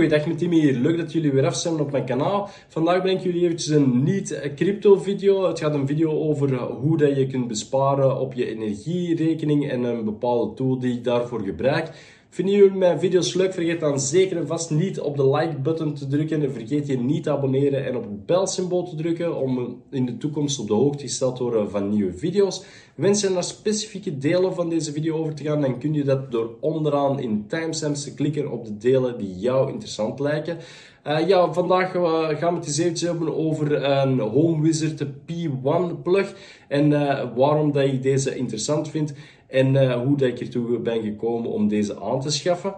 [0.00, 0.74] goeiedag met Timmy hier.
[0.74, 2.48] Leuk dat jullie weer afstemmen op mijn kanaal.
[2.68, 5.48] Vandaag breng ik jullie eventjes een niet-crypto video.
[5.48, 10.04] Het gaat een video over hoe dat je kunt besparen op je energierekening en een
[10.04, 11.90] bepaalde tool die ik daarvoor gebruik.
[12.32, 13.52] Vinden jullie mijn video's leuk?
[13.52, 16.42] Vergeet dan zeker en vast niet op de like-button te drukken.
[16.42, 20.16] En vergeet je niet te abonneren en op het belsymbool te drukken om in de
[20.16, 22.64] toekomst op de hoogte gesteld te worden van nieuwe video's.
[22.94, 26.30] Wens je naar specifieke delen van deze video over te gaan, dan kun je dat
[26.30, 30.58] door onderaan in timestamps te klikken op de delen die jou interessant lijken.
[31.06, 36.02] Uh, ja, vandaag uh, gaan we het eens eventjes hebben over een Home Wizard P1
[36.02, 36.34] plug
[36.68, 39.14] en uh, waarom dat ik deze interessant vind
[39.50, 42.74] en uh, hoe dat ik ertoe ben gekomen om deze aan te schaffen.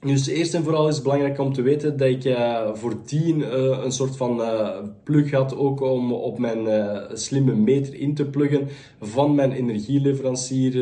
[0.00, 3.38] Dus eerst en vooral is het belangrijk om te weten dat ik uh, voor 10
[3.38, 4.68] uh, eh, een soort van uh,
[5.02, 6.66] plug had ook om op mijn
[7.12, 8.68] slimme meter in te pluggen
[9.00, 10.72] van mijn energieleverancier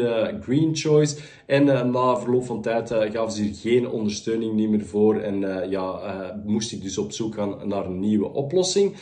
[0.42, 1.16] Green Choice.
[1.46, 6.00] En na verloop van tijd gaven ze hier geen ondersteuning meer voor en ja,
[6.44, 8.94] moest ik dus op zoek gaan naar een nieuwe oplossing.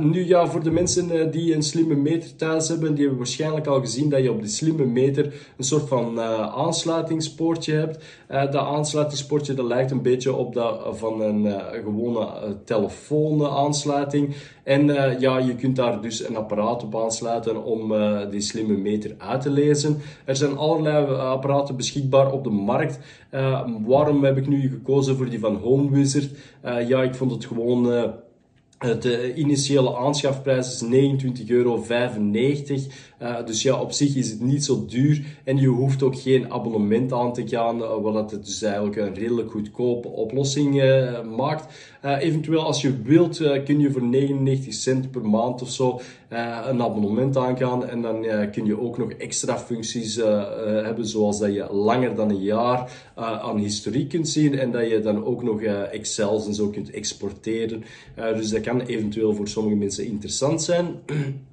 [0.00, 3.80] nu ja, voor de mensen die een slimme meter thuis hebben, die hebben waarschijnlijk al
[3.80, 5.24] gezien dat je op die slimme meter
[5.56, 8.04] een soort van aansluitingspoortje hebt.
[8.28, 14.34] dat aansluitingspoortje dat lijkt een beetje op dat van een uh, gewone uh, telefoonaansluiting.
[14.62, 14.86] En
[15.20, 17.92] ja, je kunt daar dus een apparaat op aansluiten om
[18.30, 19.96] die slimme meter uit te lezen.
[20.24, 22.98] Er zijn allerlei apparaten beschikbaar op de markt.
[23.86, 26.30] waarom heb ik nu gekozen voor die van Home Wizard?
[26.86, 28.12] ja, ik vond het gewoon
[28.92, 31.84] de initiële aanschafprijs is 29,95 euro.
[33.22, 35.24] Uh, dus ja, op zich is het niet zo duur.
[35.44, 39.14] En je hoeft ook geen abonnement aan te gaan, uh, wat het dus eigenlijk een
[39.14, 40.82] redelijk goedkope oplossing
[41.36, 41.74] maakt.
[42.02, 46.00] eventueel als je wilt, kun je voor 99 cent per maand of zo
[46.68, 47.86] een abonnement aangaan.
[47.86, 50.14] En dan kun je ook nog extra functies
[50.82, 54.58] hebben, zoals dat je langer dan een jaar aan historiek kunt zien.
[54.58, 57.84] En dat je dan ook nog Excel en zo kunt exporteren.
[58.14, 60.86] dus dat kan eventueel voor sommige mensen interessant zijn.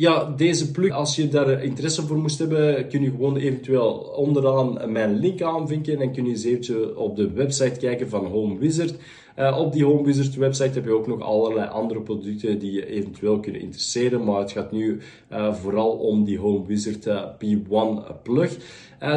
[0.00, 4.92] Ja, deze plug, als je daar interesse voor moest hebben, kun je gewoon eventueel onderaan
[4.92, 8.94] mijn link aanvinken en kun je eens eventjes op de website kijken van Home Wizard.
[9.38, 12.86] Uh, op die Home Wizard website heb je ook nog allerlei andere producten die je
[12.86, 15.00] eventueel kunnen interesseren, maar het gaat nu
[15.32, 18.56] uh, vooral om die Home Wizard uh, P1 plug.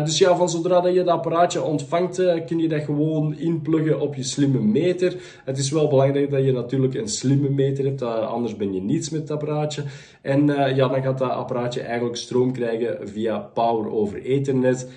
[0.04, 2.16] dus ja, van zodra dat je dat apparaatje ontvangt,
[2.46, 5.16] kun je dat gewoon inpluggen op je slimme meter.
[5.46, 9.10] Het is wel belangrijk dat je natuurlijk een slimme meter hebt, anders ben je niets
[9.10, 9.84] met het apparaatje.
[10.22, 14.88] En ja, dan gaat dat apparaatje eigenlijk stroom krijgen via Power over Ethernet.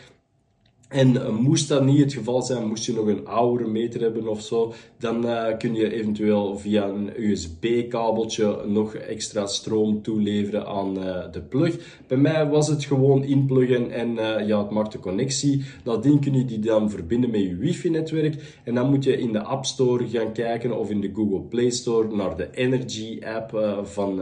[0.94, 4.28] En uh, moest dat niet het geval zijn, moest je nog een oudere meter hebben
[4.28, 10.98] of zo, dan uh, kun je eventueel via een USB-kabeltje nog extra stroom toeleveren aan
[10.98, 11.76] uh, de plug.
[12.06, 14.14] Bij mij was het gewoon inpluggen en
[14.46, 15.64] ja, het maakt de connectie.
[15.84, 18.60] Nadien kun je die dan verbinden met je wifi-netwerk.
[18.64, 21.70] En dan moet je in de App Store gaan kijken of in de Google Play
[21.70, 24.20] Store naar de Energy app van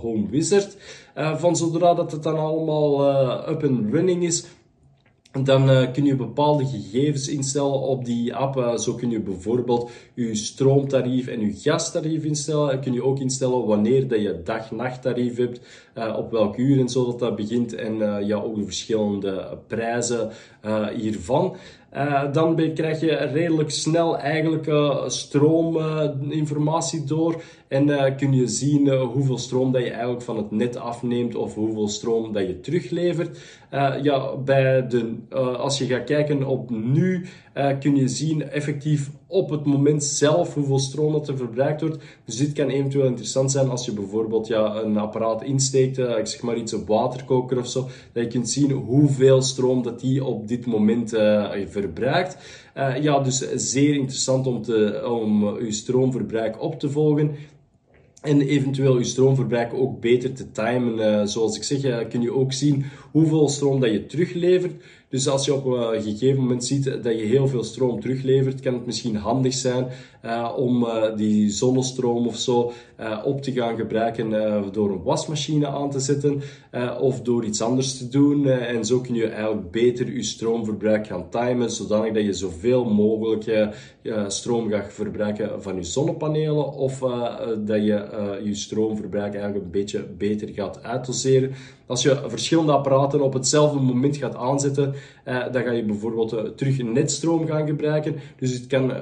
[0.00, 0.76] Home Wizard.
[1.14, 3.08] van zodra dat het dan allemaal
[3.48, 4.46] up and running is,
[5.42, 8.56] dan uh, kun je bepaalde gegevens instellen op die app.
[8.56, 12.72] Uh, zo kun je bijvoorbeeld je stroomtarief en je gastarief instellen.
[12.72, 15.60] En kun je ook instellen wanneer dat je dag-nachttarief hebt,
[15.94, 17.74] uh, op welk uur en zo dat dat begint.
[17.74, 20.30] En ja, ook de verschillende prijzen
[20.96, 21.56] hiervan.
[22.32, 24.70] Dan krijg je redelijk snel eigenlijk
[25.06, 27.42] stroominformatie door.
[27.68, 31.88] En kun je zien hoeveel stroom dat je eigenlijk van het net afneemt of hoeveel
[31.88, 33.38] stroom dat je teruglevert.
[34.02, 35.14] ja, bij de
[35.56, 37.26] als je gaat kijken op nu,
[37.80, 42.04] kun je zien effectief op het moment zelf hoeveel stroom dat er verbruikt wordt.
[42.24, 46.42] Dus dit kan eventueel interessant zijn als je bijvoorbeeld ja, een apparaat insteekt, ik zeg
[46.42, 50.48] maar iets, een waterkoker of zo, dat je kunt zien hoeveel stroom dat die op
[50.48, 51.83] dit moment verbruikt.
[53.00, 57.36] Ja, dus zeer interessant om, te, om je stroomverbruik op te volgen.
[58.24, 60.98] En eventueel je stroomverbruik ook beter te timen.
[60.98, 64.72] Uh, zoals ik zeg, kun je ook zien hoeveel stroom dat je teruglevert.
[65.08, 68.74] Dus als je op een gegeven moment ziet dat je heel veel stroom teruglevert, kan
[68.74, 69.86] het misschien handig zijn
[70.24, 70.86] uh, om
[71.16, 72.72] die zonnestroom of zo
[73.24, 74.30] op te gaan gebruiken
[74.72, 76.42] door een wasmachine aan te zetten
[77.00, 78.46] of door iets anders te doen.
[78.48, 83.74] en zo kun je eigenlijk beter je stroomverbruik gaan timen, zodanig dat je zoveel mogelijk
[84.28, 86.98] stroom gaat verbruiken van je zonnepanelen of
[87.58, 91.52] dat je je stroomverbruik eigenlijk een beetje beter gaat uitdoseren.
[91.86, 94.93] Als je verschillende apparaten op hetzelfde moment gaat aanzetten,
[95.24, 98.16] uh, dan ga je bijvoorbeeld uh, terug netstroom gaan gebruiken.
[98.38, 98.92] Dus het kan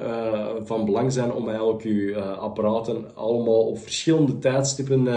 [0.63, 5.07] van belang zijn om eigenlijk je apparaten allemaal op verschillende tijdstippen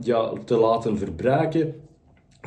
[0.00, 1.74] ja, te laten verbruiken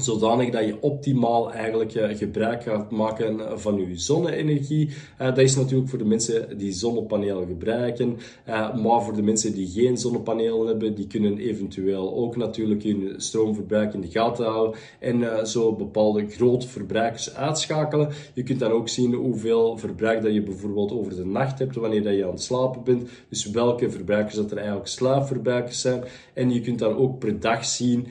[0.01, 4.87] zodanig dat je optimaal eigenlijk uh, gebruik gaat maken van je zonne-energie.
[4.87, 8.17] Uh, dat is natuurlijk voor de mensen die zonnepanelen gebruiken,
[8.47, 13.13] uh, maar voor de mensen die geen zonnepanelen hebben, die kunnen eventueel ook natuurlijk hun
[13.17, 18.09] stroomverbruik in de gaten houden en zo bepaalde grote verbruikers uitschakelen.
[18.33, 22.03] Je kunt dan ook zien hoeveel verbruik dat je bijvoorbeeld over de nacht hebt, wanneer
[22.03, 23.09] dat je aan het slapen bent.
[23.29, 26.03] Dus welke verbruikers dat er eigenlijk slaapverbruikers zijn.
[26.33, 28.07] En je kunt dan ook per dag zien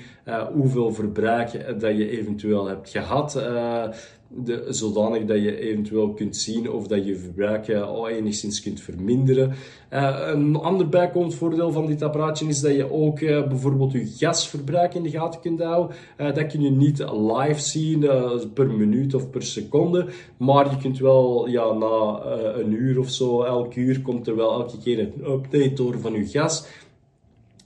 [0.53, 3.37] hoeveel verbruik dat je eventueel hebt gehad.
[3.37, 3.85] Uh,
[4.31, 9.53] de, zodanig dat je eventueel kunt zien of dat je verbruik uh, enigszins kunt verminderen.
[9.89, 15.03] Een ander bijkomend voordeel van dit apparaatje is dat je ook bijvoorbeeld je gasverbruik in
[15.03, 15.97] de gaten kunt houden.
[16.17, 18.09] dat kun je niet live zien
[18.55, 22.21] per minuut of per seconde, maar je kunt wel ja, na
[22.55, 26.13] een uur of zo, elk uur komt er wel elke keer een update door van
[26.13, 26.67] je gas.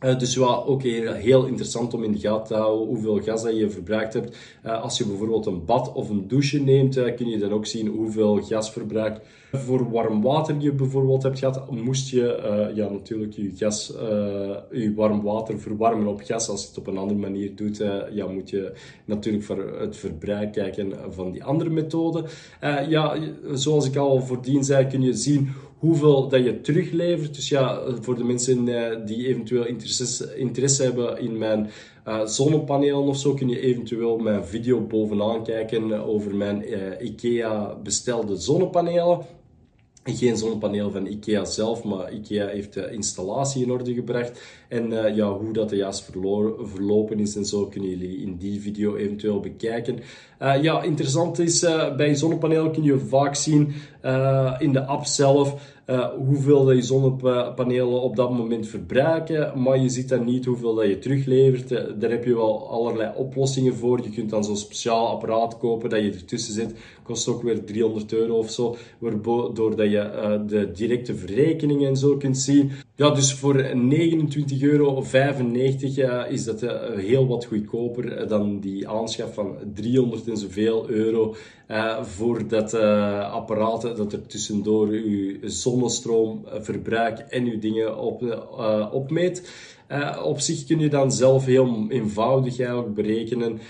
[0.04, 3.56] Uh, dus ja, ook heel, interessant om in de gaten te houden hoeveel gas dat
[3.56, 4.36] je verbruikt hebt.
[4.66, 7.66] Uh, als je bijvoorbeeld een bad of een douche neemt, uh, kun je dan ook
[7.66, 9.20] zien hoeveel gasverbruik
[9.52, 11.70] voor warm water je bijvoorbeeld hebt gehad.
[11.70, 13.92] Moest je ja, natuurlijk je, gas,
[14.70, 17.76] je warm water verwarmen op gas, als je het op een andere manier doet,
[18.12, 18.72] ja, moet je
[19.04, 22.24] natuurlijk voor het verbruik kijken van die andere methode.
[22.88, 23.16] ja,
[23.52, 25.48] zoals ik al voordien zei, kun je zien
[25.82, 27.34] hoeveel dat je teruglevert.
[27.34, 31.70] Dus ja, voor de mensen uh, die eventueel interesse, interesse hebben in mijn
[32.08, 37.74] uh, zonnepanelen of zo, kun je eventueel mijn video bovenaan kijken over mijn uh, IKEA
[37.82, 39.20] bestelde zonnepanelen.
[40.04, 44.40] Geen zonnepaneel van IKEA zelf, maar IKEA heeft de installatie in orde gebracht.
[44.68, 46.04] En uh, ja, hoe dat jas
[46.58, 49.98] verlopen is en zo kunnen jullie in die video eventueel bekijken.
[50.42, 53.74] Uh, ja, interessant is, uh, bij zonnepaneel kun je vaak zien
[54.58, 55.80] in de app zelf
[56.26, 59.62] hoeveel dat je zonnepanelen op dat moment verbruiken.
[59.62, 61.68] Maar je ziet dan niet hoeveel dat je teruglevert.
[62.00, 64.02] daar heb je wel allerlei oplossingen voor.
[64.02, 66.74] Je kunt dan zo'n speciaal apparaat kopen dat je ertussen zet.
[67.02, 68.76] Kost ook weer 300 euro of zo.
[68.98, 72.70] Waardoor dat je de directe verrekeningen en zo kunt zien.
[72.96, 75.04] Ja, dus voor 29 euro
[75.78, 80.88] ja, is dat uh, heel wat goedkoper eh, dan die aanschaf van 300 en zoveel
[80.88, 81.34] euro
[81.68, 85.48] uh, voor dat uh, apparaat dat er tussendoor uw
[85.90, 88.22] zonnestroomverbruik en uw dingen op,
[88.92, 89.52] opmeet.
[90.24, 93.60] op zich kun je dan zelf heel eenvoudig eigenlijk berekenen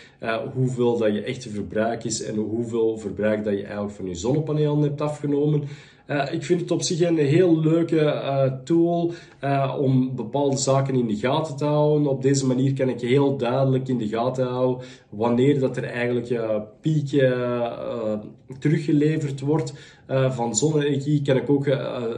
[0.55, 4.83] hoeveel dat je echte verbruik is en hoeveel verbruik dat je eigenlijk van je zonnepanelen
[4.83, 5.69] hebt afgenomen.
[6.13, 9.13] Uh, ik vind het op zich een heel leuke uh, tool
[9.45, 12.07] uh, om bepaalde zaken in de gaten te houden.
[12.07, 16.41] Op deze manier kan ik heel duidelijk in de gaten houden wanneer dat er eigenlijk
[16.81, 17.09] piek
[18.59, 19.73] teruggeleverd wordt
[20.31, 21.23] van zonne-energie.
[21.23, 21.67] Kan ik ook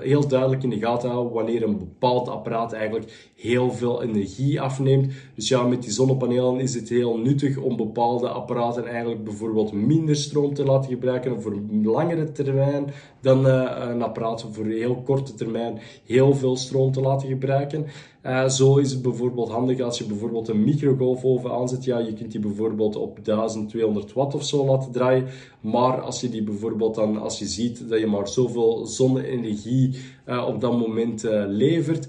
[0.00, 5.12] heel duidelijk in de gaten houden wanneer een bepaald apparaat eigenlijk heel veel energie afneemt.
[5.34, 10.16] Dus ja, met die zonnepanelen is het heel nuttig om bepaalde apparaten eigenlijk bijvoorbeeld minder
[10.16, 13.46] stroom te laten gebruiken voor langere termijn dan
[13.90, 17.86] een apparaat voor heel korte termijn heel veel stroom te laten gebruiken.
[18.26, 21.84] Uh, zo is het bijvoorbeeld handig als je bijvoorbeeld een microgolfoven aanzet.
[21.84, 25.26] Ja, je kunt die bijvoorbeeld op 1200 watt of zo laten draaien.
[25.60, 29.96] Maar als je die bijvoorbeeld dan, als je ziet dat je maar zoveel zonne-energie
[30.26, 32.08] uh, op dat moment levert,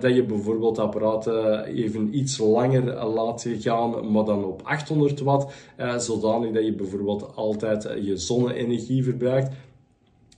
[0.00, 5.52] dat je bijvoorbeeld apparaten even iets langer laat gaan, maar dan op 800 watt,
[5.96, 9.54] zodanig dat je bijvoorbeeld altijd je zonne-energie verbruikt.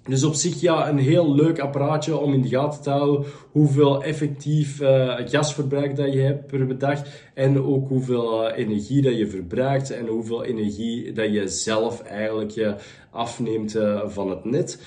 [0.08, 4.02] Dus op zich ja, een heel leuk apparaatje om in de gaten te houden hoeveel
[4.02, 7.02] effectief uh, gasverbruik dat je hebt per dag
[7.34, 12.56] en ook hoeveel uh, energie dat je verbruikt en hoeveel energie dat je zelf eigenlijk
[12.56, 12.72] uh,
[13.10, 14.82] afneemt van het net.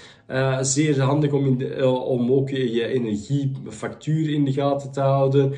[0.61, 5.53] Zeer handig om, in om ook je energiefactuur in de gaten te houden,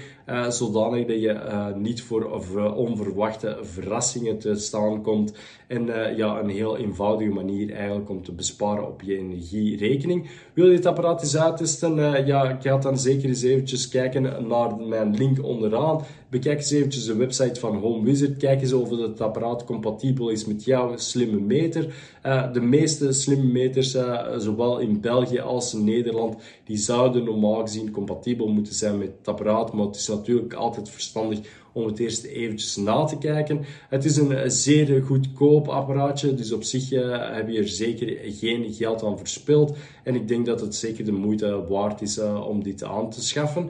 [0.50, 2.44] zodanig dat je niet voor
[2.76, 5.34] onverwachte verrassingen te staan komt.
[5.68, 10.30] En ja, een heel eenvoudige manier eigenlijk om te besparen op je energierekening.
[10.54, 12.26] Wil je dit apparaat eens uittesten?
[12.26, 16.02] ja, ga dan zeker eens eventjes kijken naar mijn link onderaan.
[16.34, 18.38] Bekijk eens eventjes de website van Home Wizard.
[18.38, 21.94] Kijk eens of het apparaat compatibel is met jouw slimme meter.
[22.26, 24.28] Uh, de meeste slimme meters, uh,
[24.64, 29.28] zowel in België als in Nederland, die zouden normaal gezien compatibel moeten zijn met het
[29.28, 29.74] apparaat.
[29.74, 31.40] Maar het is natuurlijk altijd verstandig
[31.74, 33.66] om het eerst eventjes na te kijken.
[33.90, 38.74] Het is een zeer goedkoop apparaatje, dus op zich uh, heb je er zeker geen
[38.74, 39.76] geld aan verspild.
[40.04, 43.22] En ik denk dat het zeker de moeite waard is uh, om dit aan te
[43.22, 43.70] schaffen.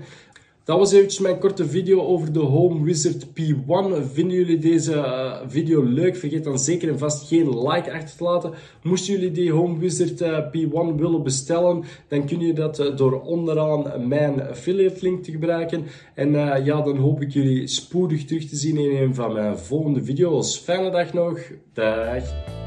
[0.64, 4.12] Dat was eventjes mijn korte video over de Home Wizard P1.
[4.14, 6.16] Vinden jullie deze uh, video leuk?
[6.16, 8.54] Vergeet dan zeker en vast geen like achter te laten.
[8.84, 13.22] Moesten jullie die Home Wizard uh, P1 willen bestellen, dan kun je dat uh, door
[13.22, 15.86] onderaan mijn affiliate link te gebruiken.
[16.16, 16.32] En
[16.64, 20.58] ja, dan hoop ik jullie spoedig terug te zien in een van mijn volgende video's.
[20.58, 21.40] Fijne dag nog.
[21.74, 22.63] Dag.